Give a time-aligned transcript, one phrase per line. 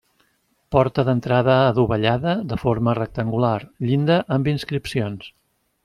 [0.75, 3.55] Porta d'entrada adovellada, de forma rectangular;
[3.91, 5.31] llinda amb inscripcions.